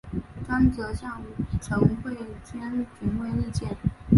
[0.47, 1.21] 张则向
[1.61, 3.77] 陈惠谦询问意见。